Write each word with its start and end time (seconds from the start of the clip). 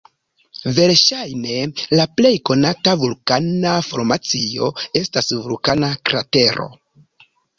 Verŝajne 0.77 1.57
la 1.99 2.05
plej 2.21 2.31
konata 2.51 2.95
vulkana 3.03 3.75
formacio 3.89 4.71
estas 5.03 5.31
vulkana 5.43 5.91
kratero. 6.11 6.69